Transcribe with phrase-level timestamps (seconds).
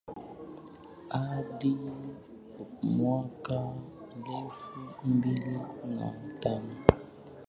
[1.09, 1.77] hadi
[2.83, 3.73] mwaka
[4.27, 5.59] elfu mbili
[5.95, 6.75] na tano